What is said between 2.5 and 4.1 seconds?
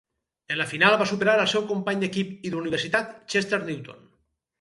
d'universitat Chester Newton.